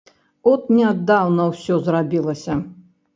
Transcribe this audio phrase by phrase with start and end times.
[0.51, 2.57] От нядаўна ўсё зрабілася.